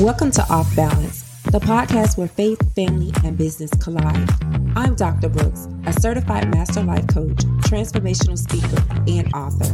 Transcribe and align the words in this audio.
Welcome 0.00 0.32
to 0.32 0.44
Off 0.50 0.74
Balance, 0.74 1.22
the 1.44 1.60
podcast 1.60 2.18
where 2.18 2.26
faith, 2.26 2.58
family, 2.74 3.12
and 3.22 3.38
business 3.38 3.70
collide. 3.80 4.28
I'm 4.74 4.96
Dr. 4.96 5.28
Brooks, 5.28 5.68
a 5.86 5.92
certified 5.92 6.52
master 6.52 6.82
life 6.82 7.06
coach, 7.06 7.36
transformational 7.62 8.36
speaker, 8.36 8.82
and 9.06 9.32
author. 9.32 9.72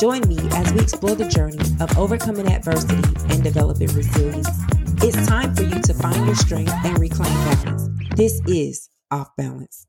Join 0.00 0.26
me 0.28 0.38
as 0.56 0.72
we 0.72 0.80
explore 0.80 1.14
the 1.14 1.28
journey 1.28 1.60
of 1.80 1.96
overcoming 1.96 2.48
adversity 2.48 2.96
and 3.32 3.44
developing 3.44 3.94
resilience. 3.94 4.48
It's 5.04 5.24
time 5.28 5.54
for 5.54 5.62
you 5.62 5.80
to 5.80 5.94
find 5.94 6.26
your 6.26 6.34
strength 6.34 6.72
and 6.84 6.98
reclaim 6.98 7.32
balance. 7.32 7.88
This 8.16 8.40
is 8.48 8.90
Off 9.12 9.28
Balance. 9.36 9.86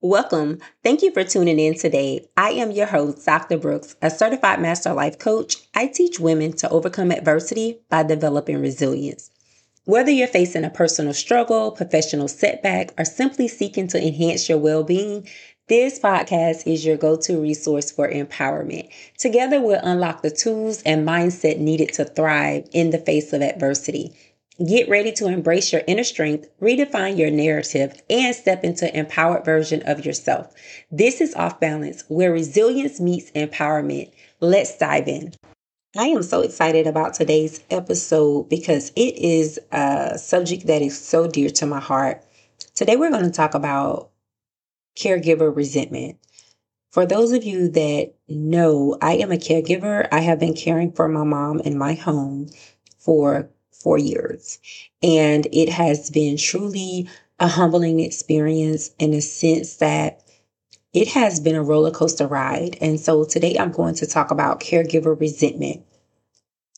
Welcome. 0.00 0.60
Thank 0.84 1.02
you 1.02 1.10
for 1.10 1.24
tuning 1.24 1.58
in 1.58 1.74
today. 1.74 2.28
I 2.36 2.50
am 2.50 2.70
your 2.70 2.86
host, 2.86 3.26
Dr. 3.26 3.58
Brooks, 3.58 3.96
a 4.00 4.10
certified 4.10 4.60
master 4.60 4.92
life 4.92 5.18
coach. 5.18 5.56
I 5.74 5.88
teach 5.88 6.20
women 6.20 6.52
to 6.58 6.70
overcome 6.70 7.10
adversity 7.10 7.80
by 7.90 8.04
developing 8.04 8.60
resilience. 8.60 9.30
Whether 9.86 10.12
you're 10.12 10.28
facing 10.28 10.62
a 10.64 10.70
personal 10.70 11.14
struggle, 11.14 11.72
professional 11.72 12.28
setback, 12.28 12.92
or 12.96 13.04
simply 13.04 13.48
seeking 13.48 13.88
to 13.88 14.00
enhance 14.00 14.48
your 14.48 14.58
well 14.58 14.84
being, 14.84 15.26
this 15.68 15.98
podcast 15.98 16.72
is 16.72 16.86
your 16.86 16.96
go 16.96 17.16
to 17.16 17.40
resource 17.40 17.90
for 17.90 18.08
empowerment. 18.08 18.88
Together, 19.18 19.60
we'll 19.60 19.80
unlock 19.82 20.22
the 20.22 20.30
tools 20.30 20.80
and 20.82 21.06
mindset 21.06 21.58
needed 21.58 21.92
to 21.94 22.04
thrive 22.04 22.68
in 22.72 22.90
the 22.90 22.98
face 22.98 23.32
of 23.32 23.42
adversity. 23.42 24.14
Get 24.66 24.88
ready 24.88 25.12
to 25.12 25.28
embrace 25.28 25.72
your 25.72 25.82
inner 25.86 26.02
strength, 26.02 26.48
redefine 26.60 27.16
your 27.16 27.30
narrative, 27.30 28.02
and 28.10 28.34
step 28.34 28.64
into 28.64 28.92
empowered 28.92 29.44
version 29.44 29.84
of 29.86 30.04
yourself. 30.04 30.52
This 30.90 31.20
is 31.20 31.32
Off 31.36 31.60
Balance, 31.60 32.02
where 32.08 32.32
resilience 32.32 32.98
meets 32.98 33.30
empowerment. 33.30 34.10
Let's 34.40 34.76
dive 34.76 35.06
in. 35.06 35.32
I 35.96 36.06
am 36.06 36.24
so 36.24 36.40
excited 36.40 36.88
about 36.88 37.14
today's 37.14 37.62
episode 37.70 38.48
because 38.48 38.90
it 38.96 39.16
is 39.16 39.60
a 39.70 40.18
subject 40.18 40.66
that 40.66 40.82
is 40.82 41.00
so 41.00 41.28
dear 41.28 41.50
to 41.50 41.66
my 41.66 41.78
heart. 41.78 42.24
Today, 42.74 42.96
we're 42.96 43.12
going 43.12 43.26
to 43.26 43.30
talk 43.30 43.54
about 43.54 44.10
caregiver 44.98 45.54
resentment. 45.54 46.18
For 46.90 47.06
those 47.06 47.30
of 47.30 47.44
you 47.44 47.68
that 47.68 48.14
know, 48.28 48.98
I 49.00 49.18
am 49.18 49.30
a 49.30 49.36
caregiver. 49.36 50.08
I 50.10 50.18
have 50.18 50.40
been 50.40 50.54
caring 50.54 50.90
for 50.90 51.06
my 51.06 51.22
mom 51.22 51.60
in 51.60 51.78
my 51.78 51.94
home 51.94 52.48
for 52.98 53.50
four 53.80 53.98
years. 53.98 54.58
And 55.02 55.46
it 55.52 55.68
has 55.68 56.10
been 56.10 56.36
truly 56.36 57.08
a 57.38 57.48
humbling 57.48 58.00
experience 58.00 58.90
in 58.98 59.14
a 59.14 59.20
sense 59.20 59.76
that 59.76 60.22
it 60.92 61.08
has 61.08 61.40
been 61.40 61.54
a 61.54 61.62
roller 61.62 61.90
coaster 61.90 62.26
ride. 62.26 62.76
And 62.80 62.98
so 62.98 63.24
today 63.24 63.56
I'm 63.58 63.72
going 63.72 63.94
to 63.96 64.06
talk 64.06 64.30
about 64.30 64.60
caregiver 64.60 65.18
resentment. 65.18 65.82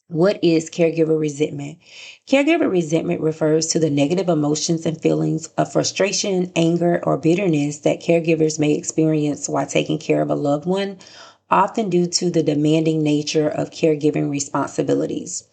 What 0.09 0.43
is 0.43 0.69
caregiver 0.69 1.19
resentment? 1.19 1.78
Caregiver 2.27 2.69
resentment 2.69 3.21
refers 3.21 3.69
to 3.69 3.78
the 3.78 3.91
negative 3.91 4.28
emotions 4.28 4.84
and 4.84 5.01
feelings 5.01 5.47
of 5.56 5.73
frustration, 5.73 6.51
anger, 6.56 7.01
or 7.05 7.17
bitterness 7.17 7.78
that 7.78 8.03
caregivers 8.03 8.59
may 8.59 8.75
experience 8.75 9.48
while 9.48 9.67
taking 9.67 9.98
care 9.98 10.21
of 10.21 10.28
a 10.28 10.34
loved 10.34 10.67
one, 10.67 10.98
often 11.48 11.89
due 11.89 12.09
to 12.09 12.28
the 12.28 12.43
demanding 12.43 13.05
nature 13.05 13.48
of 13.48 13.71
caregiving 13.71 14.28
responsibilities. 14.28 15.45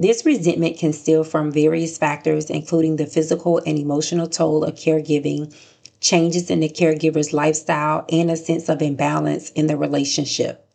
This 0.00 0.24
resentment 0.24 0.78
can 0.78 0.94
stem 0.94 1.24
from 1.24 1.52
various 1.52 1.98
factors, 1.98 2.48
including 2.48 2.96
the 2.96 3.04
physical 3.04 3.58
and 3.66 3.78
emotional 3.78 4.26
toll 4.26 4.64
of 4.64 4.74
caregiving, 4.74 5.54
changes 6.00 6.48
in 6.48 6.60
the 6.60 6.70
caregiver's 6.70 7.34
lifestyle, 7.34 8.06
and 8.10 8.30
a 8.30 8.36
sense 8.36 8.70
of 8.70 8.80
imbalance 8.80 9.50
in 9.50 9.66
the 9.66 9.76
relationship. 9.76 10.66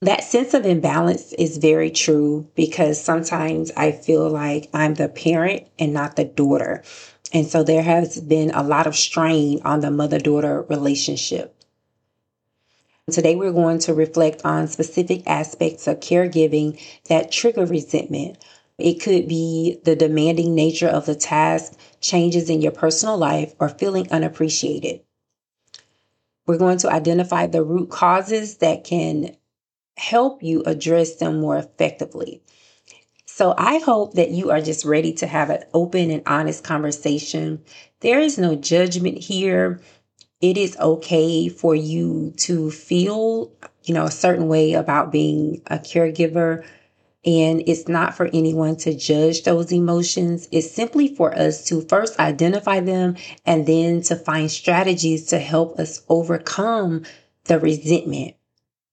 That 0.00 0.24
sense 0.24 0.54
of 0.54 0.66
imbalance 0.66 1.32
is 1.34 1.58
very 1.58 1.92
true 1.92 2.48
because 2.56 3.00
sometimes 3.00 3.70
I 3.76 3.92
feel 3.92 4.28
like 4.28 4.70
I'm 4.74 4.94
the 4.94 5.08
parent 5.08 5.68
and 5.78 5.94
not 5.94 6.16
the 6.16 6.24
daughter. 6.24 6.82
And 7.32 7.46
so 7.46 7.62
there 7.62 7.84
has 7.84 8.20
been 8.20 8.50
a 8.50 8.64
lot 8.64 8.88
of 8.88 8.96
strain 8.96 9.60
on 9.64 9.82
the 9.82 9.92
mother 9.92 10.18
daughter 10.18 10.62
relationship. 10.62 11.54
Today, 13.10 13.36
we're 13.36 13.52
going 13.52 13.80
to 13.80 13.92
reflect 13.92 14.46
on 14.46 14.66
specific 14.66 15.24
aspects 15.26 15.86
of 15.86 16.00
caregiving 16.00 16.80
that 17.10 17.30
trigger 17.30 17.66
resentment, 17.66 18.38
it 18.78 19.00
could 19.00 19.28
be 19.28 19.78
the 19.84 19.96
demanding 19.96 20.54
nature 20.54 20.88
of 20.88 21.06
the 21.06 21.14
task, 21.14 21.78
changes 22.00 22.50
in 22.50 22.60
your 22.60 22.72
personal 22.72 23.16
life, 23.16 23.54
or 23.60 23.68
feeling 23.68 24.10
unappreciated. 24.10 25.02
We're 26.46 26.58
going 26.58 26.78
to 26.78 26.92
identify 26.92 27.46
the 27.46 27.64
root 27.64 27.90
causes 27.90 28.58
that 28.58 28.84
can 28.84 29.36
help 29.96 30.42
you 30.42 30.62
address 30.64 31.16
them 31.16 31.40
more 31.40 31.56
effectively. 31.56 32.42
So 33.26 33.54
I 33.56 33.78
hope 33.78 34.14
that 34.14 34.30
you 34.30 34.50
are 34.50 34.60
just 34.60 34.84
ready 34.84 35.12
to 35.14 35.26
have 35.26 35.50
an 35.50 35.64
open 35.72 36.10
and 36.10 36.22
honest 36.26 36.62
conversation. 36.62 37.62
There 38.00 38.20
is 38.20 38.38
no 38.38 38.54
judgment 38.54 39.18
here. 39.18 39.80
It 40.40 40.58
is 40.58 40.76
okay 40.78 41.48
for 41.48 41.74
you 41.74 42.32
to 42.38 42.70
feel, 42.70 43.52
you 43.84 43.94
know, 43.94 44.04
a 44.04 44.10
certain 44.10 44.48
way 44.48 44.74
about 44.74 45.10
being 45.10 45.62
a 45.66 45.78
caregiver 45.78 46.64
and 47.26 47.62
it's 47.66 47.88
not 47.88 48.14
for 48.14 48.26
anyone 48.32 48.76
to 48.76 48.94
judge 48.94 49.42
those 49.42 49.72
emotions. 49.72 50.48
It's 50.52 50.70
simply 50.70 51.14
for 51.14 51.34
us 51.36 51.64
to 51.66 51.82
first 51.82 52.18
identify 52.18 52.80
them 52.80 53.16
and 53.46 53.66
then 53.66 54.02
to 54.02 54.16
find 54.16 54.50
strategies 54.50 55.26
to 55.26 55.38
help 55.38 55.78
us 55.78 56.02
overcome 56.08 57.04
the 57.44 57.58
resentment. 57.58 58.34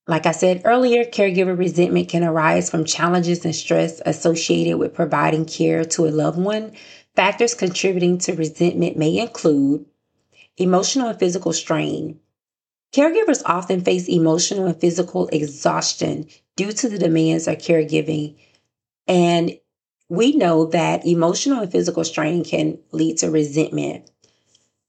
Like 0.06 0.26
I 0.26 0.32
said 0.32 0.62
earlier, 0.64 1.04
caregiver 1.04 1.56
resentment 1.56 2.08
can 2.08 2.24
arise 2.24 2.70
from 2.70 2.84
challenges 2.84 3.44
and 3.44 3.54
stress 3.54 4.00
associated 4.04 4.78
with 4.78 4.94
providing 4.94 5.44
care 5.44 5.84
to 5.84 6.06
a 6.06 6.10
loved 6.10 6.38
one. 6.38 6.72
Factors 7.14 7.54
contributing 7.54 8.18
to 8.18 8.34
resentment 8.34 8.96
may 8.96 9.18
include 9.18 9.86
emotional 10.56 11.08
and 11.08 11.18
physical 11.18 11.52
strain, 11.52 12.18
Caregivers 12.92 13.42
often 13.46 13.80
face 13.80 14.06
emotional 14.06 14.66
and 14.66 14.78
physical 14.78 15.26
exhaustion 15.28 16.26
due 16.56 16.72
to 16.72 16.88
the 16.88 16.98
demands 16.98 17.48
of 17.48 17.58
caregiving. 17.58 18.36
And 19.06 19.58
we 20.08 20.36
know 20.36 20.66
that 20.66 21.06
emotional 21.06 21.60
and 21.60 21.72
physical 21.72 22.04
strain 22.04 22.44
can 22.44 22.78
lead 22.92 23.18
to 23.18 23.30
resentment. 23.30 24.10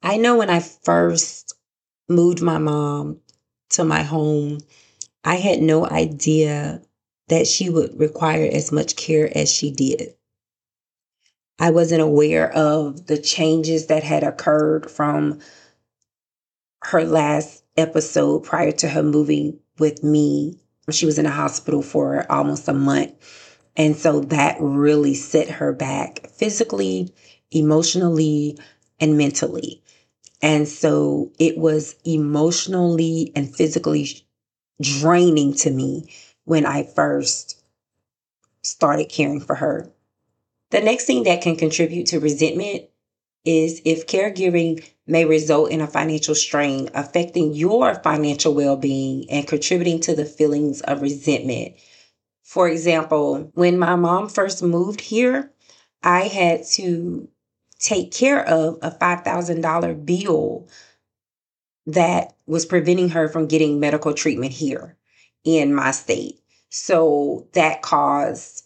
I 0.01 0.17
know 0.17 0.37
when 0.37 0.49
I 0.49 0.59
first 0.59 1.53
moved 2.09 2.41
my 2.41 2.57
mom 2.57 3.19
to 3.71 3.83
my 3.83 4.03
home, 4.03 4.59
I 5.23 5.35
had 5.35 5.61
no 5.61 5.85
idea 5.87 6.81
that 7.29 7.47
she 7.47 7.69
would 7.69 7.97
require 7.97 8.49
as 8.51 8.71
much 8.71 8.95
care 8.95 9.35
as 9.35 9.49
she 9.49 9.71
did. 9.71 10.15
I 11.59 11.71
wasn't 11.71 12.01
aware 12.01 12.51
of 12.51 13.07
the 13.07 13.17
changes 13.17 13.87
that 13.87 14.03
had 14.03 14.23
occurred 14.23 14.91
from 14.91 15.39
her 16.83 17.05
last 17.05 17.63
episode 17.77 18.43
prior 18.43 18.71
to 18.73 18.89
her 18.89 19.03
moving 19.03 19.59
with 19.79 20.03
me. 20.03 20.59
She 20.91 21.05
was 21.05 21.17
in 21.17 21.25
a 21.25 21.31
hospital 21.31 21.81
for 21.81 22.29
almost 22.31 22.67
a 22.67 22.73
month. 22.73 23.13
And 23.75 23.95
so 23.95 24.19
that 24.21 24.57
really 24.59 25.15
set 25.15 25.49
her 25.49 25.73
back 25.73 26.27
physically, 26.29 27.13
emotionally, 27.51 28.57
and 28.99 29.17
mentally. 29.17 29.81
And 30.41 30.67
so 30.67 31.31
it 31.39 31.57
was 31.57 31.95
emotionally 32.05 33.31
and 33.35 33.53
physically 33.53 34.07
draining 34.81 35.53
to 35.55 35.71
me 35.71 36.09
when 36.43 36.65
I 36.65 36.83
first 36.83 37.63
started 38.61 39.09
caring 39.09 39.39
for 39.39 39.55
her. 39.55 39.91
The 40.71 40.81
next 40.81 41.05
thing 41.05 41.23
that 41.23 41.41
can 41.41 41.55
contribute 41.55 42.07
to 42.07 42.19
resentment 42.19 42.85
is 43.45 43.81
if 43.85 44.07
caregiving 44.07 44.85
may 45.05 45.25
result 45.25 45.69
in 45.71 45.81
a 45.81 45.87
financial 45.87 46.35
strain 46.35 46.89
affecting 46.93 47.53
your 47.53 47.95
financial 47.95 48.53
well 48.53 48.77
being 48.77 49.29
and 49.29 49.47
contributing 49.47 49.99
to 50.01 50.15
the 50.15 50.25
feelings 50.25 50.81
of 50.81 51.01
resentment. 51.01 51.73
For 52.43 52.69
example, 52.69 53.51
when 53.53 53.79
my 53.79 53.95
mom 53.95 54.29
first 54.29 54.63
moved 54.63 55.01
here, 55.01 55.51
I 56.03 56.21
had 56.21 56.65
to 56.73 57.27
take 57.79 58.11
care 58.11 58.47
of 58.47 58.77
a 58.81 58.91
$5,000 58.91 60.05
bill 60.05 60.69
that 61.85 62.35
was 62.45 62.65
preventing 62.65 63.09
her 63.09 63.27
from 63.27 63.47
getting 63.47 63.79
medical 63.79 64.13
treatment 64.13 64.53
here 64.53 64.97
in 65.43 65.73
my 65.73 65.91
state. 65.91 66.39
So 66.69 67.47
that 67.53 67.81
caused 67.81 68.65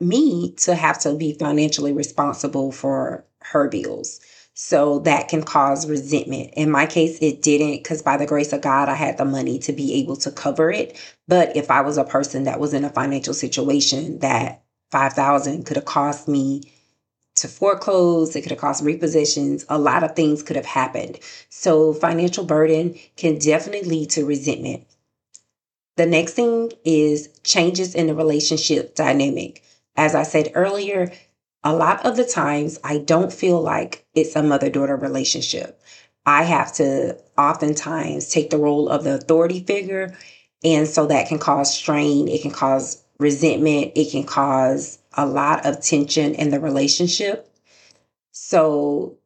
me 0.00 0.52
to 0.58 0.74
have 0.74 0.98
to 1.00 1.14
be 1.14 1.34
financially 1.34 1.92
responsible 1.92 2.72
for 2.72 3.24
her 3.52 3.68
bills. 3.68 4.20
So 4.54 5.00
that 5.00 5.28
can 5.28 5.42
cause 5.42 5.88
resentment. 5.88 6.54
In 6.56 6.70
my 6.70 6.86
case, 6.86 7.18
it 7.20 7.42
didn't 7.42 7.82
because 7.82 8.00
by 8.00 8.16
the 8.16 8.26
grace 8.26 8.54
of 8.54 8.62
God, 8.62 8.88
I 8.88 8.94
had 8.94 9.18
the 9.18 9.26
money 9.26 9.58
to 9.60 9.72
be 9.72 9.94
able 9.94 10.16
to 10.16 10.30
cover 10.30 10.70
it. 10.70 10.98
But 11.28 11.54
if 11.56 11.70
I 11.70 11.82
was 11.82 11.98
a 11.98 12.04
person 12.04 12.44
that 12.44 12.58
was 12.58 12.72
in 12.72 12.84
a 12.84 12.90
financial 12.90 13.34
situation 13.34 14.20
that 14.20 14.62
5000 14.92 15.64
could 15.64 15.76
have 15.76 15.84
cost 15.84 16.26
me 16.26 16.62
to 17.36 17.48
foreclose, 17.48 18.34
it 18.34 18.42
could 18.42 18.52
have 18.52 18.60
cost 18.60 18.82
repossessions, 18.82 19.66
a 19.68 19.78
lot 19.78 20.02
of 20.02 20.16
things 20.16 20.42
could 20.42 20.56
have 20.56 20.64
happened. 20.64 21.18
So 21.50 21.92
financial 21.92 22.44
burden 22.44 22.98
can 23.16 23.38
definitely 23.38 23.88
lead 23.88 24.10
to 24.10 24.24
resentment. 24.24 24.86
The 25.96 26.06
next 26.06 26.32
thing 26.32 26.72
is 26.84 27.28
changes 27.42 27.94
in 27.94 28.06
the 28.06 28.14
relationship 28.14 28.94
dynamic. 28.94 29.62
As 29.96 30.14
I 30.14 30.24
said 30.24 30.52
earlier, 30.54 31.12
a 31.66 31.74
lot 31.74 32.06
of 32.06 32.16
the 32.16 32.24
times 32.24 32.78
I 32.84 32.98
don't 32.98 33.32
feel 33.32 33.60
like 33.60 34.06
it's 34.14 34.36
a 34.36 34.42
mother 34.42 34.70
daughter 34.70 34.94
relationship. 34.94 35.82
I 36.24 36.44
have 36.44 36.72
to 36.74 37.18
oftentimes 37.36 38.28
take 38.28 38.50
the 38.50 38.56
role 38.56 38.88
of 38.88 39.02
the 39.02 39.16
authority 39.16 39.64
figure. 39.64 40.16
And 40.62 40.86
so 40.86 41.06
that 41.06 41.26
can 41.26 41.40
cause 41.40 41.74
strain, 41.74 42.28
it 42.28 42.42
can 42.42 42.52
cause 42.52 43.02
resentment, 43.18 43.92
it 43.96 44.12
can 44.12 44.22
cause 44.22 45.00
a 45.14 45.26
lot 45.26 45.66
of 45.66 45.82
tension 45.82 46.36
in 46.36 46.50
the 46.50 46.60
relationship. 46.60 47.52
So, 48.30 49.18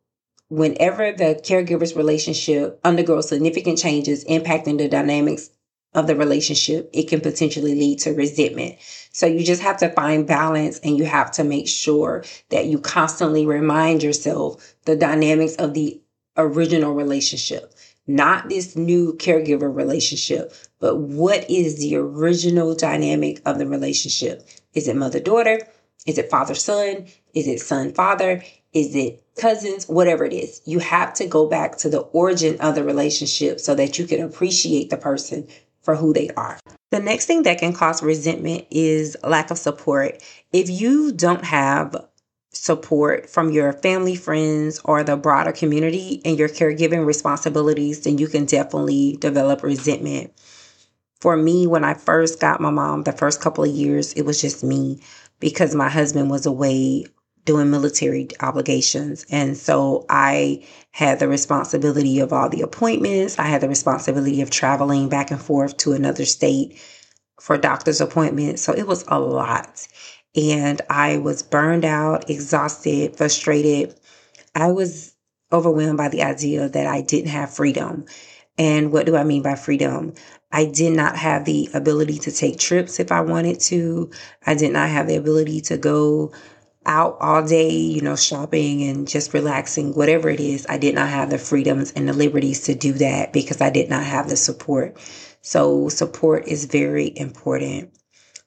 whenever 0.48 1.12
the 1.12 1.38
caregiver's 1.44 1.94
relationship 1.94 2.80
undergoes 2.84 3.28
significant 3.28 3.76
changes 3.76 4.24
impacting 4.24 4.78
the 4.78 4.88
dynamics 4.88 5.50
of 5.94 6.06
the 6.06 6.14
relationship, 6.14 6.88
it 6.92 7.08
can 7.08 7.20
potentially 7.20 7.74
lead 7.74 7.98
to 8.00 8.12
resentment. 8.12 8.76
So 9.12 9.26
you 9.26 9.44
just 9.44 9.62
have 9.62 9.76
to 9.78 9.90
find 9.90 10.26
balance 10.26 10.78
and 10.80 10.96
you 10.96 11.04
have 11.04 11.32
to 11.32 11.44
make 11.44 11.66
sure 11.66 12.24
that 12.50 12.66
you 12.66 12.78
constantly 12.78 13.44
remind 13.44 14.02
yourself 14.02 14.74
the 14.84 14.94
dynamics 14.94 15.56
of 15.56 15.74
the 15.74 16.00
original 16.36 16.94
relationship, 16.94 17.74
not 18.06 18.48
this 18.48 18.76
new 18.76 19.14
caregiver 19.14 19.74
relationship, 19.74 20.54
but 20.78 20.96
what 20.96 21.48
is 21.50 21.78
the 21.78 21.96
original 21.96 22.74
dynamic 22.74 23.42
of 23.44 23.58
the 23.58 23.66
relationship? 23.66 24.48
Is 24.74 24.86
it 24.86 24.96
mother 24.96 25.20
daughter? 25.20 25.60
Is 26.06 26.18
it 26.18 26.30
father 26.30 26.54
son? 26.54 27.06
Is 27.34 27.48
it 27.48 27.60
son 27.60 27.92
father? 27.92 28.42
Is 28.72 28.94
it 28.94 29.22
cousins? 29.36 29.88
Whatever 29.88 30.24
it 30.24 30.32
is, 30.32 30.62
you 30.64 30.78
have 30.78 31.12
to 31.14 31.26
go 31.26 31.46
back 31.46 31.76
to 31.78 31.90
the 31.90 32.00
origin 32.00 32.58
of 32.60 32.76
the 32.76 32.84
relationship 32.84 33.58
so 33.58 33.74
that 33.74 33.98
you 33.98 34.06
can 34.06 34.22
appreciate 34.22 34.90
the 34.90 34.96
person 34.96 35.48
for 35.82 35.96
who 35.96 36.12
they 36.12 36.28
are. 36.30 36.58
The 36.90 37.00
next 37.00 37.26
thing 37.26 37.44
that 37.44 37.58
can 37.58 37.72
cause 37.72 38.02
resentment 38.02 38.66
is 38.70 39.16
lack 39.22 39.50
of 39.50 39.58
support. 39.58 40.22
If 40.52 40.68
you 40.68 41.12
don't 41.12 41.44
have 41.44 41.96
support 42.52 43.30
from 43.30 43.50
your 43.50 43.72
family, 43.72 44.16
friends, 44.16 44.80
or 44.84 45.04
the 45.04 45.16
broader 45.16 45.52
community 45.52 46.20
in 46.24 46.36
your 46.36 46.48
caregiving 46.48 47.06
responsibilities, 47.06 48.00
then 48.00 48.18
you 48.18 48.26
can 48.26 48.44
definitely 48.44 49.16
develop 49.20 49.62
resentment. 49.62 50.32
For 51.20 51.36
me, 51.36 51.66
when 51.66 51.84
I 51.84 51.94
first 51.94 52.40
got 52.40 52.60
my 52.60 52.70
mom, 52.70 53.02
the 53.02 53.12
first 53.12 53.40
couple 53.40 53.62
of 53.62 53.70
years, 53.70 54.12
it 54.14 54.22
was 54.22 54.40
just 54.40 54.64
me 54.64 55.00
because 55.38 55.74
my 55.74 55.88
husband 55.88 56.30
was 56.30 56.46
away 56.46 57.06
doing 57.50 57.68
military 57.68 58.28
obligations. 58.38 59.26
And 59.28 59.56
so 59.56 60.06
I 60.08 60.64
had 60.92 61.18
the 61.18 61.26
responsibility 61.26 62.20
of 62.20 62.32
all 62.32 62.48
the 62.48 62.62
appointments. 62.62 63.40
I 63.40 63.46
had 63.46 63.60
the 63.60 63.68
responsibility 63.68 64.40
of 64.40 64.50
traveling 64.50 65.08
back 65.08 65.32
and 65.32 65.42
forth 65.42 65.76
to 65.78 65.92
another 65.92 66.24
state 66.24 66.80
for 67.40 67.58
doctor's 67.58 68.00
appointments. 68.00 68.62
So 68.62 68.72
it 68.72 68.86
was 68.86 69.04
a 69.08 69.18
lot. 69.18 69.88
And 70.36 70.80
I 70.88 71.18
was 71.18 71.42
burned 71.42 71.84
out, 71.84 72.30
exhausted, 72.30 73.16
frustrated. 73.16 73.98
I 74.54 74.70
was 74.70 75.16
overwhelmed 75.52 75.98
by 75.98 76.08
the 76.08 76.22
idea 76.22 76.68
that 76.68 76.86
I 76.86 77.00
didn't 77.00 77.30
have 77.30 77.52
freedom. 77.52 78.04
And 78.58 78.92
what 78.92 79.06
do 79.06 79.16
I 79.16 79.24
mean 79.24 79.42
by 79.42 79.56
freedom? 79.56 80.14
I 80.52 80.66
did 80.66 80.94
not 80.94 81.16
have 81.16 81.46
the 81.46 81.68
ability 81.74 82.20
to 82.20 82.30
take 82.30 82.60
trips 82.60 83.00
if 83.00 83.10
I 83.10 83.22
wanted 83.22 83.58
to. 83.62 84.08
I 84.46 84.54
did 84.54 84.72
not 84.72 84.88
have 84.88 85.08
the 85.08 85.16
ability 85.16 85.62
to 85.62 85.76
go 85.76 86.32
out 86.86 87.18
all 87.20 87.46
day, 87.46 87.70
you 87.70 88.00
know, 88.00 88.16
shopping 88.16 88.82
and 88.84 89.06
just 89.06 89.34
relaxing, 89.34 89.94
whatever 89.94 90.28
it 90.28 90.40
is. 90.40 90.66
I 90.68 90.78
did 90.78 90.94
not 90.94 91.08
have 91.08 91.30
the 91.30 91.38
freedoms 91.38 91.92
and 91.92 92.08
the 92.08 92.12
liberties 92.12 92.62
to 92.62 92.74
do 92.74 92.92
that 92.94 93.32
because 93.32 93.60
I 93.60 93.70
did 93.70 93.90
not 93.90 94.04
have 94.04 94.28
the 94.28 94.36
support. 94.36 94.96
So, 95.42 95.88
support 95.88 96.48
is 96.48 96.64
very 96.66 97.12
important. 97.16 97.92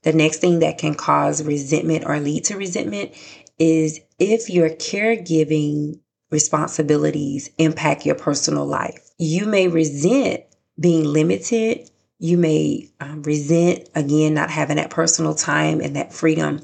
The 0.03 0.13
next 0.13 0.39
thing 0.39 0.59
that 0.59 0.77
can 0.77 0.95
cause 0.95 1.43
resentment 1.43 2.05
or 2.05 2.19
lead 2.19 2.45
to 2.45 2.57
resentment 2.57 3.13
is 3.57 3.99
if 4.19 4.49
your 4.49 4.69
caregiving 4.69 5.99
responsibilities 6.33 7.49
impact 7.57 8.05
your 8.05 8.15
personal 8.15 8.65
life. 8.65 9.11
You 9.17 9.45
may 9.45 9.67
resent 9.67 10.41
being 10.79 11.05
limited. 11.05 11.89
You 12.19 12.37
may 12.37 12.89
um, 12.99 13.21
resent, 13.23 13.87
again, 13.95 14.33
not 14.33 14.49
having 14.49 14.77
that 14.77 14.89
personal 14.89 15.35
time 15.35 15.79
and 15.79 15.95
that 15.95 16.11
freedom. 16.11 16.61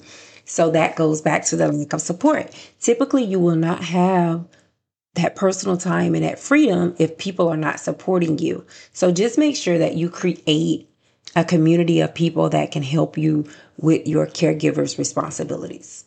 So 0.49 0.71
that 0.71 0.95
goes 0.95 1.21
back 1.21 1.45
to 1.45 1.55
the 1.55 1.71
lack 1.71 1.93
of 1.93 2.01
support. 2.01 2.51
Typically, 2.79 3.23
you 3.23 3.39
will 3.39 3.55
not 3.55 3.83
have 3.83 4.47
that 5.13 5.35
personal 5.35 5.77
time 5.77 6.15
and 6.15 6.23
that 6.23 6.39
freedom 6.39 6.95
if 6.97 7.19
people 7.19 7.47
are 7.49 7.57
not 7.57 7.79
supporting 7.79 8.39
you. 8.39 8.65
So 8.91 9.11
just 9.11 9.37
make 9.37 9.55
sure 9.55 9.77
that 9.77 9.95
you 9.95 10.09
create 10.09 10.89
a 11.35 11.43
community 11.43 11.99
of 12.01 12.15
people 12.15 12.49
that 12.49 12.71
can 12.71 12.81
help 12.81 13.15
you 13.15 13.47
with 13.77 14.07
your 14.07 14.25
caregiver's 14.25 14.97
responsibilities. 14.97 16.05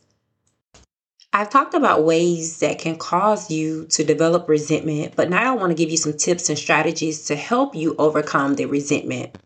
I've 1.33 1.51
talked 1.51 1.75
about 1.75 2.05
ways 2.05 2.59
that 2.59 2.81
can 2.81 2.97
cause 2.97 3.49
you 3.49 3.87
to 3.91 4.03
develop 4.03 4.49
resentment, 4.49 5.15
but 5.15 5.31
now 5.31 5.53
I 5.53 5.57
want 5.57 5.71
to 5.71 5.77
give 5.77 5.91
you 5.91 5.97
some 5.97 6.17
tips 6.17 6.49
and 6.49 6.59
strategies 6.59 7.27
to 7.27 7.37
help 7.37 7.77
you 7.77 7.95
overcome 7.97 8.57
the 8.57 8.67
resentment. 8.67 9.39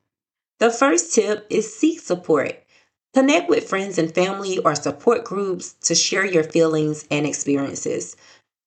The 0.58 0.70
first 0.70 1.14
tip 1.14 1.46
is 1.50 1.76
seek 1.76 2.00
support. 2.00 2.62
Connect 3.16 3.48
with 3.48 3.66
friends 3.66 3.96
and 3.96 4.14
family 4.14 4.58
or 4.58 4.74
support 4.74 5.24
groups 5.24 5.72
to 5.84 5.94
share 5.94 6.26
your 6.26 6.44
feelings 6.44 7.06
and 7.10 7.24
experiences. 7.24 8.14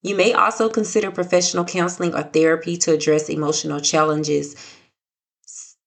You 0.01 0.15
may 0.15 0.33
also 0.33 0.69
consider 0.69 1.11
professional 1.11 1.65
counseling 1.65 2.15
or 2.15 2.23
therapy 2.23 2.75
to 2.77 2.93
address 2.93 3.29
emotional 3.29 3.79
challenges. 3.79 4.55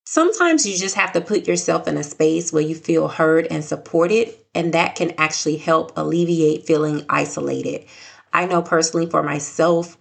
Sometimes 0.07 0.65
you 0.65 0.77
just 0.77 0.95
have 0.95 1.11
to 1.11 1.21
put 1.21 1.49
yourself 1.49 1.89
in 1.89 1.97
a 1.97 2.05
space 2.05 2.53
where 2.53 2.63
you 2.63 2.77
feel 2.77 3.09
heard 3.09 3.49
and 3.51 3.65
supported 3.65 4.33
and 4.55 4.73
that 4.75 4.95
can 4.95 5.13
actually 5.19 5.57
help 5.57 5.91
alleviate 5.97 6.65
feeling 6.65 7.05
isolated. 7.09 7.85
I 8.33 8.47
know 8.47 8.63
personally 8.63 9.07
for 9.07 9.25
myself, 9.25 9.97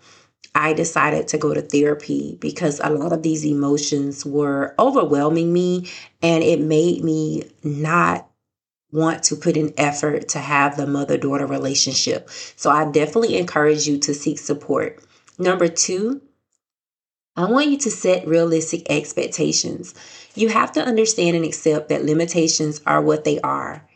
I 0.54 0.74
decided 0.74 1.28
to 1.30 1.40
go 1.40 1.56
to 1.56 1.64
therapy 1.64 2.38
because 2.40 2.80
a 2.84 2.92
lot 2.92 3.12
of 3.12 3.24
these 3.24 3.44
emotions 3.44 4.24
were 4.24 4.76
overwhelming 4.78 5.52
me 5.52 5.90
and 6.22 6.44
it 6.44 6.60
made 6.60 7.04
me 7.04 7.50
not 7.64 8.28
want 8.92 9.24
to 9.24 9.36
put 9.36 9.58
in 9.58 9.74
effort 9.78 10.30
to 10.30 10.40
have 10.40 10.78
the 10.78 10.88
mother 10.88 11.18
daughter 11.18 11.46
relationship. 11.46 12.30
So 12.56 12.70
I 12.70 12.90
definitely 12.92 13.38
encourage 13.38 13.88
you 13.88 13.98
to 14.00 14.14
seek 14.14 14.40
support. 14.40 15.04
Number 15.38 15.68
two, 15.68 16.22
I 17.36 17.46
want 17.46 17.70
you 17.70 17.78
to 17.80 17.92
set 17.92 18.28
realistic 18.28 18.90
expectations. 18.90 19.94
You 20.36 20.50
have 20.50 20.74
to 20.74 20.84
understand 20.84 21.36
and 21.36 21.46
accept 21.46 21.90
that 21.90 22.04
limitations 22.04 22.82
are 22.86 23.02
what 23.02 23.24
they 23.24 23.40
are 23.40 23.88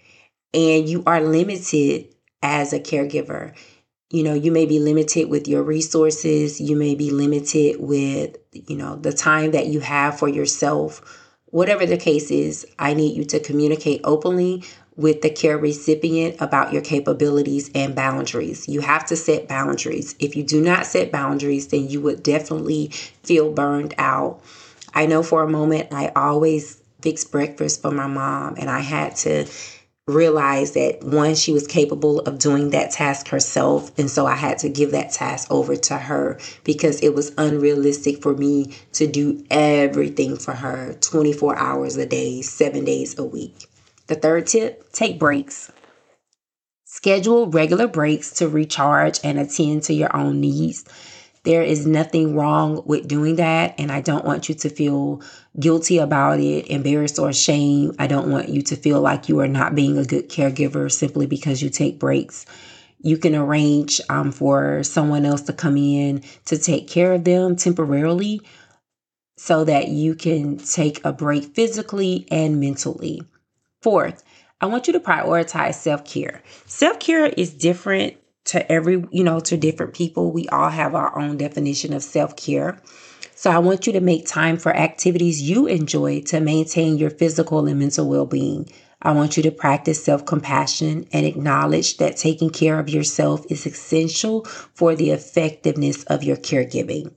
and 0.54 0.88
you 0.88 1.04
are 1.06 1.22
limited 1.22 2.08
as 2.42 2.72
a 2.72 2.80
caregiver. 2.80 3.54
You 4.10 4.24
know, 4.24 4.34
you 4.34 4.52
may 4.52 4.66
be 4.66 4.80
limited 4.80 5.30
with 5.30 5.48
your 5.48 5.64
resources, 5.64 6.62
you 6.62 6.78
may 6.78 6.96
be 6.96 7.12
limited 7.12 7.82
with, 7.82 8.38
you 8.54 8.78
know, 8.78 8.96
the 8.96 9.12
time 9.12 9.52
that 9.52 9.68
you 9.68 9.82
have 9.82 10.18
for 10.18 10.30
yourself. 10.30 11.02
Whatever 11.48 11.86
the 11.86 11.98
case 11.98 12.32
is, 12.32 12.66
I 12.80 12.94
need 12.94 13.18
you 13.18 13.26
to 13.26 13.40
communicate 13.40 14.02
openly 14.04 14.64
with 14.98 15.22
the 15.22 15.30
care 15.30 15.58
recipient 15.58 16.38
about 16.40 16.72
your 16.72 16.82
capabilities 16.82 17.70
and 17.76 17.96
boundaries. 17.96 18.68
You 18.68 18.82
have 18.82 19.06
to 19.08 19.16
set 19.16 19.48
boundaries. 19.48 20.16
If 20.20 20.36
you 20.36 20.44
do 20.44 20.62
not 20.62 20.86
set 20.86 21.12
boundaries, 21.12 21.68
then 21.68 21.90
you 21.90 22.02
would 22.02 22.24
definitely 22.24 22.88
feel 23.24 23.52
burned 23.52 23.94
out. 23.98 24.42
I 24.94 25.06
know 25.06 25.24
for 25.24 25.44
a 25.44 25.50
moment 25.50 25.90
I 25.92 26.12
always 26.16 26.82
fixed 27.02 27.32
breakfast 27.32 27.82
for 27.82 27.92
my 27.92 28.08
mom, 28.08 28.56
and 28.58 28.70
I 28.70 28.80
had 28.80 29.16
to 29.18 29.46
realize 30.08 30.74
that 30.74 31.04
one, 31.04 31.34
she 31.34 31.52
was 31.52 31.66
capable 31.66 32.20
of 32.22 32.38
doing 32.38 32.70
that 32.70 32.92
task 32.92 33.28
herself. 33.30 33.92
And 33.98 34.10
so 34.10 34.28
I 34.28 34.36
had 34.36 34.60
to 34.60 34.70
give 34.70 34.92
that 34.92 35.12
task 35.12 35.52
over 35.52 35.76
to 35.76 35.98
her 35.98 36.40
because 36.64 37.02
it 37.02 37.16
was 37.16 37.34
unrealistic 37.38 38.22
for 38.22 38.36
me 38.36 38.72
to 38.94 39.08
do 39.08 39.44
everything 39.50 40.38
for 40.38 40.54
her 40.54 40.94
24 41.02 41.58
hours 41.58 41.98
a 41.98 42.06
day, 42.06 42.44
seven 42.44 42.86
days 42.86 43.18
a 43.18 43.24
week. 43.24 43.68
The 44.08 44.16
third 44.16 44.48
tip 44.48 44.92
take 44.92 45.18
breaks. 45.18 45.72
Schedule 46.84 47.48
regular 47.48 47.88
breaks 47.88 48.32
to 48.34 48.48
recharge 48.48 49.20
and 49.24 49.40
attend 49.40 49.84
to 49.84 49.94
your 49.94 50.16
own 50.16 50.40
needs. 50.40 50.86
There 51.44 51.64
is 51.64 51.86
nothing 51.86 52.36
wrong 52.36 52.84
with 52.86 53.08
doing 53.08 53.36
that. 53.38 53.76
And 53.80 53.92
I 53.92 54.02
don't 54.02 54.26
want 54.26 54.48
you 54.48 54.56
to 54.56 54.70
feel 54.70 55.22
guilty 55.60 55.98
about 55.98 56.40
it, 56.40 56.68
embarrassed 56.68 57.20
or 57.20 57.30
ashamed. 57.30 57.96
I 57.98 58.08
don't 58.08 58.32
want 58.32 58.50
you 58.50 58.62
to 58.64 58.76
feel 58.76 59.02
like 59.02 59.28
you 59.28 59.40
are 59.40 59.48
not 59.48 59.76
being 59.76 59.98
a 59.98 60.06
good 60.06 60.30
caregiver 60.30 60.92
simply 60.92 61.26
because 61.28 61.62
you 61.62 61.70
take 61.70 62.00
breaks. 62.00 62.46
You 63.02 63.18
can 63.18 63.36
arrange 63.36 64.02
um, 64.10 64.32
for 64.32 64.84
someone 64.84 65.26
else 65.26 65.42
to 65.44 65.54
come 65.54 65.78
in 65.78 66.24
to 66.46 66.58
take 66.58 66.88
care 66.88 67.14
of 67.14 67.24
them 67.24 67.56
temporarily 67.56 68.42
so 69.38 69.64
that 69.66 69.90
you 69.90 70.16
can 70.16 70.58
take 70.58 71.04
a 71.06 71.12
break 71.12 71.44
physically 71.56 72.28
and 72.32 72.60
mentally. 72.60 73.22
Fourth, 73.86 74.24
I 74.62 74.66
want 74.66 74.88
you 74.88 74.94
to 74.94 75.00
prioritize 75.00 75.76
self 75.76 76.04
care. 76.06 76.42
Self 76.66 76.98
care 76.98 77.28
is 77.28 77.54
different 77.54 78.18
to 78.46 78.72
every, 78.72 79.06
you 79.12 79.24
know, 79.24 79.40
to 79.42 79.58
different 79.58 79.94
people. 79.94 80.32
We 80.32 80.48
all 80.48 80.70
have 80.70 80.96
our 80.96 81.16
own 81.16 81.38
definition 81.38 81.94
of 81.94 82.02
self 82.02 82.36
care. 82.36 82.82
So 83.36 83.52
I 83.52 83.60
want 83.60 83.86
you 83.86 83.94
to 83.94 84.00
make 84.00 84.26
time 84.26 84.58
for 84.58 84.76
activities 84.76 85.40
you 85.40 85.68
enjoy 85.68 86.22
to 86.22 86.40
maintain 86.40 86.98
your 86.98 87.12
physical 87.12 87.68
and 87.68 87.78
mental 87.78 88.10
well 88.10 88.26
being. 88.26 88.72
I 89.04 89.12
want 89.12 89.38
you 89.38 89.44
to 89.44 89.52
practice 89.52 90.04
self 90.04 90.26
compassion 90.26 91.06
and 91.14 91.24
acknowledge 91.24 91.98
that 91.98 92.18
taking 92.18 92.50
care 92.50 92.80
of 92.80 92.90
yourself 92.90 93.46
is 93.52 93.68
essential 93.68 94.46
for 94.46 94.96
the 94.96 95.12
effectiveness 95.12 96.04
of 96.06 96.24
your 96.24 96.38
caregiving. 96.38 97.14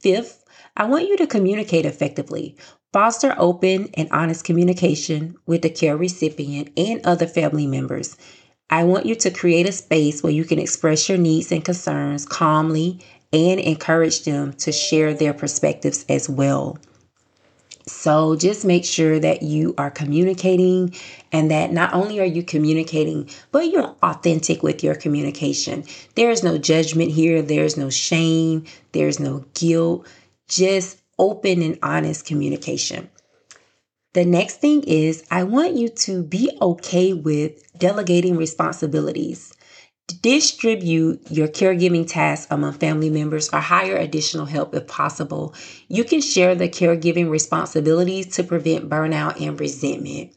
Fifth, 0.00 0.44
I 0.76 0.86
want 0.86 1.08
you 1.08 1.16
to 1.18 1.26
communicate 1.28 1.86
effectively. 1.86 2.56
Foster 2.90 3.34
open 3.36 3.90
and 3.94 4.08
honest 4.10 4.44
communication 4.44 5.36
with 5.44 5.60
the 5.60 5.68
care 5.68 5.96
recipient 5.96 6.70
and 6.74 7.04
other 7.04 7.26
family 7.26 7.66
members. 7.66 8.16
I 8.70 8.84
want 8.84 9.04
you 9.04 9.14
to 9.16 9.30
create 9.30 9.68
a 9.68 9.72
space 9.72 10.22
where 10.22 10.32
you 10.32 10.44
can 10.44 10.58
express 10.58 11.06
your 11.06 11.18
needs 11.18 11.52
and 11.52 11.62
concerns 11.62 12.24
calmly 12.24 13.00
and 13.30 13.60
encourage 13.60 14.24
them 14.24 14.54
to 14.54 14.72
share 14.72 15.12
their 15.12 15.34
perspectives 15.34 16.06
as 16.08 16.30
well. 16.30 16.78
So 17.86 18.36
just 18.36 18.64
make 18.64 18.86
sure 18.86 19.20
that 19.20 19.42
you 19.42 19.74
are 19.76 19.90
communicating 19.90 20.94
and 21.30 21.50
that 21.50 21.72
not 21.72 21.92
only 21.92 22.20
are 22.20 22.24
you 22.24 22.42
communicating, 22.42 23.28
but 23.52 23.70
you're 23.70 23.94
authentic 24.02 24.62
with 24.62 24.82
your 24.82 24.94
communication. 24.94 25.84
There 26.14 26.30
is 26.30 26.42
no 26.42 26.56
judgment 26.56 27.10
here, 27.10 27.42
there's 27.42 27.76
no 27.76 27.90
shame, 27.90 28.64
there's 28.92 29.20
no 29.20 29.44
guilt, 29.52 30.06
just 30.48 31.02
open 31.18 31.62
and 31.62 31.78
honest 31.82 32.26
communication. 32.26 33.10
The 34.14 34.24
next 34.24 34.60
thing 34.60 34.82
is, 34.84 35.24
I 35.30 35.44
want 35.44 35.74
you 35.74 35.88
to 35.88 36.22
be 36.22 36.50
okay 36.60 37.12
with 37.12 37.62
delegating 37.78 38.36
responsibilities 38.36 39.52
distribute 40.22 41.20
your 41.30 41.48
caregiving 41.48 42.08
tasks 42.08 42.46
among 42.50 42.72
family 42.72 43.10
members 43.10 43.50
or 43.52 43.60
hire 43.60 43.96
additional 43.96 44.46
help 44.46 44.74
if 44.74 44.86
possible. 44.86 45.54
You 45.88 46.04
can 46.04 46.20
share 46.20 46.54
the 46.54 46.68
caregiving 46.68 47.30
responsibilities 47.30 48.26
to 48.36 48.42
prevent 48.42 48.88
burnout 48.88 49.40
and 49.40 49.58
resentment. 49.60 50.34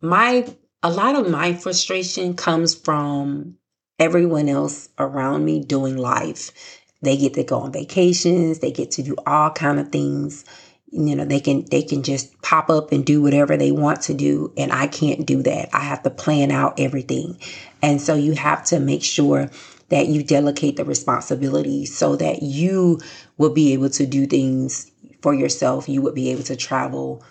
My 0.00 0.46
a 0.82 0.90
lot 0.90 1.14
of 1.14 1.30
my 1.30 1.54
frustration 1.54 2.34
comes 2.34 2.74
from 2.74 3.56
everyone 3.98 4.48
else 4.48 4.88
around 4.98 5.44
me 5.44 5.60
doing 5.60 5.96
life. 5.96 6.52
They 7.02 7.16
get 7.16 7.34
to 7.34 7.44
go 7.44 7.60
on 7.60 7.72
vacations, 7.72 8.58
they 8.58 8.70
get 8.72 8.90
to 8.92 9.02
do 9.02 9.16
all 9.26 9.50
kind 9.50 9.80
of 9.80 9.90
things. 9.90 10.44
You 10.92 11.14
know 11.14 11.24
they 11.24 11.40
can 11.40 11.64
they 11.70 11.82
can 11.82 12.02
just 12.02 12.40
pop 12.42 12.68
up 12.68 12.90
and 12.90 13.04
do 13.04 13.22
whatever 13.22 13.56
they 13.56 13.70
want 13.70 14.00
to 14.02 14.14
do 14.14 14.52
and 14.56 14.72
i 14.72 14.88
can't 14.88 15.24
do 15.24 15.40
that. 15.44 15.68
I 15.72 15.80
have 15.80 16.02
to 16.02 16.10
plan 16.10 16.50
out 16.50 16.80
everything. 16.80 17.38
And 17.80 18.00
so 18.00 18.14
you 18.14 18.32
have 18.32 18.64
to 18.66 18.80
make 18.80 19.04
sure 19.04 19.50
that 19.90 20.08
you 20.08 20.22
delegate 20.22 20.76
the 20.76 20.84
responsibility 20.84 21.84
so 21.86 22.16
that 22.16 22.42
you 22.42 23.00
will 23.38 23.52
be 23.52 23.72
able 23.72 23.90
to 23.90 24.06
do 24.06 24.26
things 24.26 24.90
for 25.22 25.34
yourself. 25.34 25.88
You 25.88 26.02
would 26.02 26.14
be 26.14 26.30
able 26.30 26.44
to 26.44 26.56
travel 26.56 27.22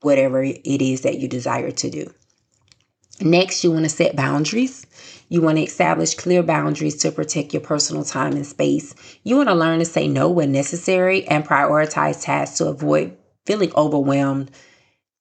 whatever 0.00 0.42
it 0.42 0.60
is 0.64 1.02
that 1.02 1.18
you 1.18 1.28
desire 1.28 1.70
to 1.70 1.90
do. 1.90 2.12
Next 3.20 3.62
you 3.64 3.72
want 3.72 3.84
to 3.84 3.90
set 3.90 4.16
boundaries 4.16 4.86
you 5.30 5.40
want 5.40 5.56
to 5.56 5.62
establish 5.62 6.14
clear 6.14 6.42
boundaries 6.42 6.96
to 6.96 7.12
protect 7.12 7.54
your 7.54 7.62
personal 7.62 8.04
time 8.04 8.32
and 8.32 8.44
space. 8.46 8.94
You 9.22 9.36
want 9.36 9.48
to 9.48 9.54
learn 9.54 9.78
to 9.78 9.84
say 9.84 10.08
no 10.08 10.28
when 10.28 10.50
necessary 10.52 11.26
and 11.28 11.46
prioritize 11.46 12.22
tasks 12.22 12.58
to 12.58 12.66
avoid 12.66 13.16
feeling 13.46 13.72
overwhelmed 13.76 14.50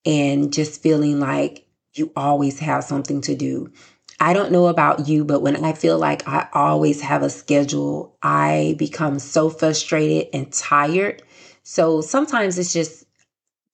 and 0.06 0.52
just 0.52 0.82
feeling 0.82 1.20
like 1.20 1.66
you 1.94 2.12
always 2.16 2.60
have 2.60 2.84
something 2.84 3.22
to 3.22 3.36
do. 3.36 3.72
I 4.20 4.34
don't 4.34 4.52
know 4.52 4.68
about 4.68 5.08
you, 5.08 5.24
but 5.24 5.42
when 5.42 5.64
I 5.64 5.74
feel 5.74 6.00
like 6.00 6.28
I 6.28 6.48
always 6.54 7.02
have 7.02 7.22
a 7.22 7.30
schedule, 7.30 8.18
I 8.22 8.76
become 8.78 9.20
so 9.20 9.50
frustrated 9.50 10.30
and 10.34 10.52
tired. 10.52 11.22
So 11.62 12.02
sometimes 12.02 12.58
it's 12.58 12.74
just 12.74 13.06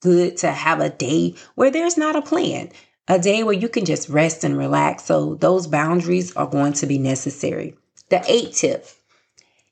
good 0.01 0.38
to 0.38 0.51
have 0.51 0.82
a 0.82 0.89
day 0.89 1.36
where 1.56 1.72
there's 1.72 1.98
not 1.98 2.15
a 2.15 2.22
plan 2.22 2.70
a 3.07 3.19
day 3.19 3.43
where 3.43 3.53
you 3.53 3.69
can 3.69 3.85
just 3.85 4.09
rest 4.09 4.43
and 4.43 4.57
relax. 4.57 5.03
So 5.03 5.35
those 5.35 5.67
boundaries 5.67 6.35
are 6.35 6.47
going 6.47 6.74
to 6.74 6.88
be 6.88 6.97
necessary. 6.97 7.75
The 8.09 8.24
eight 8.27 8.53
tip 8.53 8.88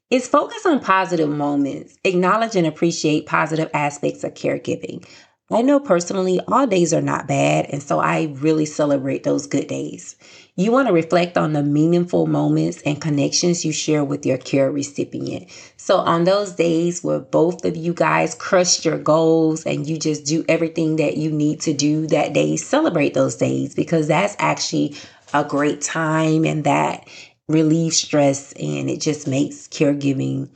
is 0.09 0.27
focus 0.27 0.65
on 0.65 0.79
positive 0.79 1.29
moments. 1.29 1.97
Acknowledge 2.03 2.55
and 2.55 2.67
appreciate 2.67 3.25
positive 3.25 3.69
aspects 3.73 4.23
of 4.23 4.33
caregiving. 4.33 5.07
I 5.51 5.61
know 5.61 5.79
personally 5.79 6.39
all 6.47 6.67
days 6.67 6.93
are 6.93 7.01
not 7.01 7.27
bad, 7.27 7.67
and 7.69 7.81
so 7.81 7.99
I 7.99 8.33
really 8.39 8.65
celebrate 8.65 9.23
those 9.23 9.45
good 9.45 9.67
days. 9.67 10.15
You 10.55 10.71
want 10.71 10.87
to 10.87 10.93
reflect 10.93 11.35
on 11.35 11.53
the 11.53 11.63
meaningful 11.63 12.27
moments 12.27 12.79
and 12.83 13.01
connections 13.01 13.65
you 13.65 13.71
share 13.71 14.03
with 14.03 14.23
your 14.23 14.37
care 14.37 14.71
recipient. 14.71 15.49
So, 15.77 15.97
on 15.97 16.25
those 16.25 16.51
days 16.51 17.03
where 17.03 17.19
both 17.19 17.65
of 17.65 17.75
you 17.75 17.91
guys 17.91 18.35
crush 18.35 18.85
your 18.85 18.99
goals 18.99 19.65
and 19.65 19.87
you 19.87 19.97
just 19.97 20.25
do 20.25 20.45
everything 20.47 20.97
that 20.97 21.17
you 21.17 21.31
need 21.31 21.61
to 21.61 21.73
do 21.73 22.05
that 22.07 22.33
day, 22.33 22.55
celebrate 22.57 23.15
those 23.15 23.35
days 23.35 23.73
because 23.73 24.07
that's 24.07 24.35
actually 24.37 24.95
a 25.33 25.43
great 25.43 25.81
time 25.81 26.45
and 26.45 26.65
that 26.65 27.07
relieves 27.47 27.97
stress 27.97 28.53
and 28.53 28.91
it 28.91 29.01
just 29.01 29.27
makes 29.27 29.67
caregiving 29.67 30.49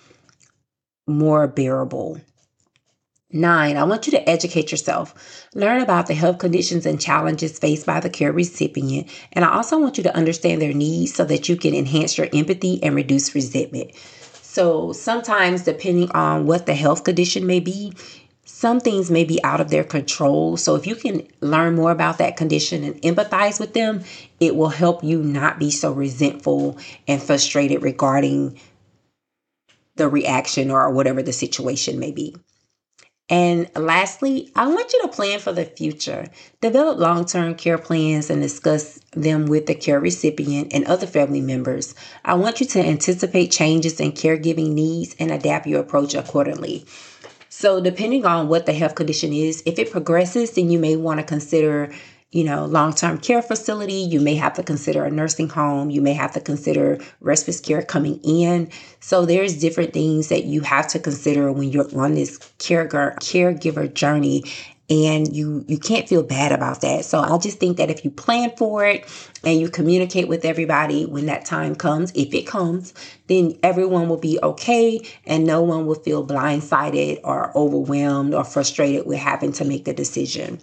more 1.08 1.48
bearable. 1.48 2.22
Nine, 3.29 3.75
I 3.75 3.84
want 3.84 4.07
you 4.07 4.12
to 4.12 4.29
educate 4.29 4.72
yourself. 4.72 5.50
Learn 5.53 5.81
about 5.81 6.07
the 6.07 6.13
health 6.13 6.38
conditions 6.38 6.86
and 6.86 7.00
challenges 7.00 7.60
faced 7.60 7.86
by 7.86 8.00
the 8.00 8.10
care 8.10 8.31
recipient. 8.31 9.10
And 9.34 9.43
I 9.43 9.53
also 9.53 9.77
want 9.77 9.98
you 9.98 10.03
to 10.03 10.15
understand 10.15 10.62
their 10.62 10.74
needs 10.74 11.13
so 11.13 11.25
that 11.25 11.50
you 11.50 11.57
can 11.57 11.74
enhance 11.74 12.17
your 12.17 12.29
empathy 12.34 12.81
and 12.81 12.96
reduce 12.96 13.36
resentment. 13.36 13.91
So 14.41 14.93
sometimes, 14.93 15.63
depending 15.63 16.10
on 16.12 16.46
what 16.46 16.67
the 16.67 16.74
health 16.74 17.03
condition 17.03 17.46
may 17.46 17.60
be, 17.60 17.91
some 18.46 18.79
things 18.79 19.12
may 19.12 19.25
be 19.25 19.43
out 19.43 19.60
of 19.60 19.72
their 19.72 19.84
control. 19.84 20.55
So 20.55 20.75
if 20.75 20.88
you 20.88 20.96
can 20.96 21.27
learn 21.41 21.75
more 21.75 21.91
about 21.91 22.19
that 22.19 22.38
condition 22.38 22.86
and 22.86 22.96
empathize 23.01 23.60
with 23.60 23.74
them, 23.74 24.05
it 24.39 24.55
will 24.55 24.69
help 24.69 25.03
you 25.03 25.22
not 25.22 25.60
be 25.60 25.69
so 25.69 25.91
resentful 25.91 26.77
and 27.10 27.22
frustrated 27.22 27.84
regarding 27.84 28.57
the 29.98 30.07
reaction 30.07 30.72
or 30.72 30.89
whatever 30.91 31.22
the 31.22 31.34
situation 31.34 32.00
may 32.00 32.12
be. 32.12 32.34
And 33.29 33.69
lastly, 33.75 34.51
I 34.55 34.67
want 34.67 34.93
you 34.93 35.01
to 35.01 35.10
plan 35.10 35.39
for 35.39 35.51
the 35.51 35.65
future. 35.65 36.27
Develop 36.62 36.98
long 36.98 37.25
term 37.25 37.55
care 37.55 37.77
plans 37.77 38.29
and 38.29 38.41
discuss 38.41 39.00
them 39.12 39.48
with 39.48 39.65
the 39.65 39.75
care 39.75 40.00
recipient 40.00 40.72
and 40.74 40.86
other 40.86 41.07
family 41.07 41.41
members. 41.41 41.93
I 42.24 42.36
want 42.36 42.62
you 42.62 42.65
to 42.67 42.79
anticipate 42.79 43.51
changes 43.51 44.00
in 44.00 44.13
caregiving 44.13 44.72
needs 44.72 45.15
and 45.19 45.31
adapt 45.31 45.67
your 45.67 45.81
approach 45.81 46.13
accordingly. 46.13 46.86
So, 47.50 47.81
depending 47.81 48.25
on 48.25 48.48
what 48.48 48.65
the 48.65 48.74
health 48.74 48.96
condition 48.96 49.34
is, 49.34 49.63
if 49.65 49.79
it 49.79 49.91
progresses, 49.91 50.51
then 50.51 50.69
you 50.69 50.79
may 50.79 50.96
want 50.96 51.19
to 51.19 51.25
consider 51.25 51.91
you 52.38 52.44
know, 52.44 52.67
long 52.67 52.94
term 52.94 53.17
care 53.17 53.41
facility. 53.41 53.96
You 53.96 54.22
may 54.22 54.36
have 54.36 54.53
to 54.53 54.63
consider 54.63 55.03
a 55.03 55.10
nursing 55.10 55.50
home. 55.50 55.89
You 55.89 56.03
may 56.03 56.13
have 56.13 56.34
to 56.34 56.39
consider 56.39 57.00
respite 57.20 57.63
care 57.63 57.82
coming 57.82 58.20
in. 58.24 58.70
So 59.00 59.25
there's 59.25 59.60
different 59.60 59.91
things 59.91 60.27
that 60.27 60.44
you 60.44 60.62
have 60.62 60.88
to 60.89 61.00
consider 61.00 61.51
when 61.51 61.70
you're 61.70 61.89
on 62.00 62.13
this 62.13 62.38
caregiver 62.60 63.15
caregiver 63.15 63.91
journey 63.91 64.44
and 64.88 65.36
you 65.36 65.65
you 65.67 65.79
can't 65.79 66.08
feel 66.08 66.22
bad 66.22 66.51
about 66.51 66.82
that. 66.82 67.06
So 67.06 67.20
I 67.22 67.36
just 67.39 67.60
think 67.60 67.77
that 67.77 67.89
if 67.89 68.06
you 68.06 68.12
plan 68.12 68.51
for 68.56 68.86
it 68.86 69.03
and 69.44 69.60
you 69.60 69.67
communicate 69.67 70.27
with 70.27 70.46
everybody 70.46 71.08
when 71.08 71.25
that 71.25 71.44
time 71.44 71.74
comes, 71.74 72.12
if 72.13 72.36
it 72.36 72.46
comes, 72.46 72.94
then 73.25 73.58
everyone 73.63 74.10
will 74.10 74.20
be 74.20 74.38
okay 74.44 75.01
and 75.25 75.44
no 75.44 75.63
one 75.63 75.88
will 75.88 75.96
feel 75.96 76.24
blindsided 76.24 77.20
or 77.24 77.51
overwhelmed 77.58 78.36
or 78.36 78.44
frustrated 78.44 79.08
with 79.08 79.17
having 79.17 79.53
to 79.53 79.65
make 79.65 79.86
the 79.86 79.94
decision. 79.94 80.60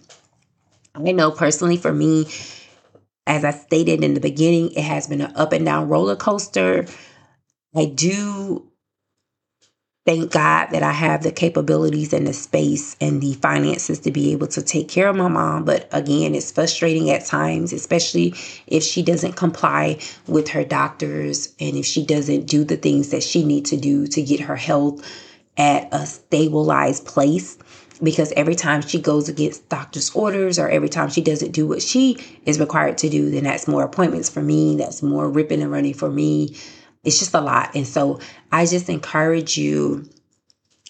I 0.95 1.13
know 1.13 1.31
personally 1.33 1.77
for 1.77 1.93
me, 1.93 2.29
as 3.27 3.45
I 3.45 3.51
stated 3.51 4.05
in 4.05 4.15
the 4.15 4.21
beginning, 4.21 4.73
it 4.73 4.83
has 4.83 5.09
been 5.09 5.23
an 5.23 5.33
up 5.35 5.53
and 5.53 5.65
down 5.65 5.89
roller 5.89 6.15
coaster. 6.17 6.87
I 7.75 7.87
do 7.87 8.71
thank 10.07 10.31
God 10.31 10.67
that 10.67 10.83
I 10.83 10.93
have 10.93 11.23
the 11.23 11.33
capabilities 11.33 12.13
and 12.13 12.27
the 12.27 12.33
space 12.33 12.95
and 13.01 13.21
the 13.21 13.35
finances 13.35 14.01
to 14.01 14.13
be 14.13 14.33
able 14.33 14.47
to 14.49 14.63
take 14.63 14.89
care 14.89 15.09
of 15.09 15.17
my 15.17 15.29
mom. 15.29 15.65
But 15.65 15.89
again, 15.93 16.35
it's 16.35 16.53
frustrating 16.53 17.11
at 17.11 17.25
times, 17.25 17.73
especially 17.73 18.35
if 18.67 18.83
she 18.85 19.03
doesn't 19.03 19.35
comply 19.35 19.99
with 20.29 20.49
her 20.51 20.65
doctors 20.65 21.55
and 21.59 21.77
if 21.77 21.87
she 21.87 22.05
doesn't 22.05 22.47
do 22.47 22.65
the 22.65 22.77
things 22.77 23.11
that 23.11 23.23
she 23.23 23.45
needs 23.45 23.71
to 23.71 23.77
do 23.77 24.07
to 24.09 24.23
get 24.23 24.41
her 24.41 24.57
health 24.57 25.03
at 25.57 25.89
a 25.93 26.07
stabilized 26.07 27.07
place 27.07 27.59
because 28.03 28.33
every 28.33 28.55
time 28.55 28.83
she 28.83 29.01
goes 29.01 29.29
against 29.29 29.69
doctor's 29.69 30.11
orders 30.15 30.59
or 30.59 30.69
every 30.69 30.89
time 30.89 31.09
she 31.09 31.21
doesn't 31.21 31.53
do 31.53 31.67
what 31.67 31.83
she 31.83 32.19
is 32.45 32.59
required 32.59 32.99
to 32.99 33.09
do, 33.09 33.31
then 33.31 33.45
that's 33.45 33.69
more 33.69 33.85
appointments 33.85 34.29
for 34.29 34.43
me. 34.43 34.77
That's 34.77 35.03
more 35.03 35.29
ripping 35.29 35.63
and 35.63 35.71
running 35.71 35.95
for 35.95 36.11
me. 36.11 36.57
It's 37.05 37.19
just 37.19 37.35
a 37.35 37.41
lot. 37.41 37.75
And 37.75 37.87
so 37.87 38.21
I 38.51 38.67
just 38.67 38.89
encourage 38.89 39.57
you 39.57 40.09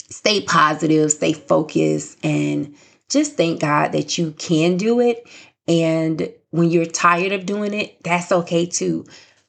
stay 0.09 0.41
positive, 0.41 1.11
stay 1.13 1.33
focused, 1.33 2.19
and 2.25 2.75
just 3.09 3.37
thank 3.37 3.61
God 3.61 3.93
that 3.93 4.17
you 4.17 4.33
can 4.33 4.77
do 4.77 5.01
it. 5.01 5.29
And 5.67 6.33
when 6.51 6.71
you're 6.71 6.87
tired 6.87 7.33
of 7.33 7.47
doing 7.47 7.75
it, 7.75 8.03
that's 8.03 8.31
okay 8.31 8.67
too. 8.67 9.07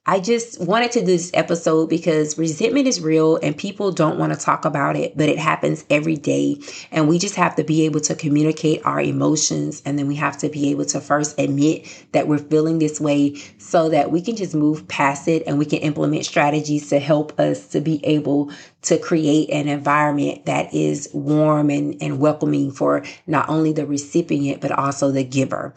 I 0.07 0.19
just 0.19 0.61
wanted 0.61 0.91
to 0.91 0.99
do 0.99 1.07
this 1.07 1.31
episode 1.33 1.89
because 1.89 2.37
resentment 2.37 2.85
is 2.85 3.01
real 3.01 3.37
and 3.37 3.57
people 3.57 3.91
don't 3.91 4.19
want 4.19 4.33
to 4.33 4.39
talk 4.39 4.63
about 4.63 4.95
it, 4.95 5.17
but 5.17 5.29
it 5.29 5.39
happens 5.39 5.83
every 5.89 6.15
day. 6.15 6.59
And 6.91 7.07
we 7.07 7.17
just 7.17 7.33
have 7.35 7.55
to 7.55 7.63
be 7.63 7.85
able 7.85 8.01
to 8.01 8.13
communicate 8.13 8.85
our 8.85 9.01
emotions. 9.01 9.81
And 9.83 9.97
then 9.97 10.07
we 10.07 10.13
have 10.17 10.37
to 10.39 10.49
be 10.49 10.69
able 10.69 10.85
to 10.85 11.01
first 11.01 11.39
admit 11.39 11.87
that 12.11 12.27
we're 12.27 12.37
feeling 12.37 12.77
this 12.77 13.01
way 13.01 13.33
so 13.57 13.89
that 13.89 14.11
we 14.11 14.21
can 14.21 14.35
just 14.35 14.53
move 14.53 14.87
past 14.87 15.27
it 15.27 15.41
and 15.47 15.57
we 15.57 15.65
can 15.65 15.79
implement 15.79 16.23
strategies 16.25 16.87
to 16.89 16.99
help 16.99 17.39
us 17.39 17.65
to 17.69 17.81
be 17.81 18.05
able 18.05 18.51
to 18.83 18.99
create 18.99 19.49
an 19.49 19.67
environment 19.67 20.45
that 20.45 20.71
is 20.71 21.09
warm 21.13 21.71
and, 21.71 21.99
and 21.99 22.19
welcoming 22.19 22.71
for 22.71 23.03
not 23.25 23.49
only 23.49 23.73
the 23.73 23.87
recipient, 23.87 24.61
but 24.61 24.71
also 24.71 25.09
the 25.09 25.23
giver. 25.23 25.73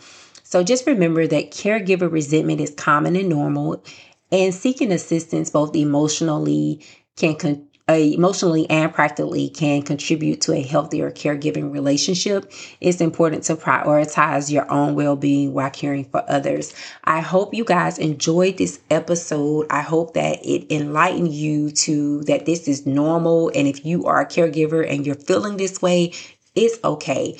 So 0.48 0.64
just 0.64 0.86
remember 0.86 1.26
that 1.26 1.50
caregiver 1.50 2.10
resentment 2.10 2.62
is 2.62 2.70
common 2.74 3.16
and 3.16 3.28
normal. 3.28 3.84
And 4.30 4.54
seeking 4.54 4.92
assistance 4.92 5.50
both 5.50 5.74
emotionally 5.74 6.80
can 7.16 7.34
con- 7.36 7.64
uh, 7.88 7.94
emotionally 7.94 8.68
and 8.68 8.92
practically 8.92 9.48
can 9.48 9.80
contribute 9.80 10.42
to 10.42 10.52
a 10.52 10.60
healthier 10.60 11.10
caregiving 11.10 11.72
relationship. 11.72 12.52
It's 12.82 13.00
important 13.00 13.44
to 13.44 13.56
prioritize 13.56 14.50
your 14.50 14.70
own 14.70 14.94
well-being 14.94 15.54
while 15.54 15.70
caring 15.70 16.04
for 16.04 16.22
others. 16.28 16.74
I 17.04 17.20
hope 17.20 17.54
you 17.54 17.64
guys 17.64 17.98
enjoyed 17.98 18.58
this 18.58 18.80
episode. 18.90 19.68
I 19.70 19.80
hope 19.80 20.12
that 20.14 20.44
it 20.44 20.70
enlightened 20.70 21.32
you 21.32 21.70
to 21.70 22.22
that 22.24 22.44
this 22.44 22.68
is 22.68 22.84
normal 22.84 23.50
and 23.54 23.66
if 23.66 23.86
you 23.86 24.04
are 24.04 24.20
a 24.20 24.26
caregiver 24.26 24.86
and 24.86 25.06
you're 25.06 25.14
feeling 25.14 25.56
this 25.56 25.80
way, 25.80 26.12
it's 26.54 26.78
okay 26.84 27.38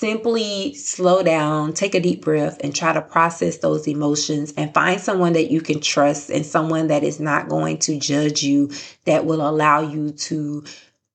simply 0.00 0.72
slow 0.72 1.22
down, 1.22 1.74
take 1.74 1.94
a 1.94 2.00
deep 2.00 2.22
breath, 2.22 2.58
and 2.64 2.74
try 2.74 2.92
to 2.92 3.02
process 3.02 3.58
those 3.58 3.86
emotions 3.86 4.54
and 4.56 4.72
find 4.72 4.98
someone 4.98 5.34
that 5.34 5.50
you 5.50 5.60
can 5.60 5.78
trust 5.78 6.30
and 6.30 6.44
someone 6.44 6.86
that 6.86 7.04
is 7.04 7.20
not 7.20 7.50
going 7.50 7.76
to 7.78 7.98
judge 7.98 8.42
you, 8.42 8.70
that 9.04 9.26
will 9.26 9.46
allow 9.46 9.82
you 9.82 10.10
to 10.10 10.64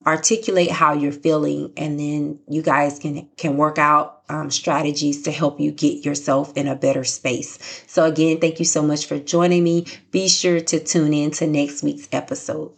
articulate 0.06 0.70
how 0.70 0.94
you're 0.94 1.12
feeling. 1.12 1.74
And 1.76 2.00
then 2.00 2.40
you 2.48 2.62
guys 2.62 3.00
can 3.00 3.28
can 3.38 3.58
work 3.58 3.80
out 3.80 4.22
um, 4.30 4.52
strategies 4.52 5.24
to 5.24 5.32
help 5.32 5.60
you 5.60 5.72
get 5.72 6.06
yourself 6.06 6.56
in 6.56 6.68
a 6.68 6.76
better 6.76 7.04
space. 7.04 7.84
So 7.88 8.06
again 8.06 8.40
thank 8.40 8.60
you 8.60 8.66
so 8.66 8.84
much 8.84 9.08
for 9.08 9.18
joining 9.18 9.64
me. 9.64 9.88
Be 10.12 10.28
sure 10.28 10.62
to 10.62 10.80
tune 10.80 11.14
in 11.14 11.32
to 11.32 11.48
next 11.48 11.82
week's 11.82 12.08
episode 12.12 12.72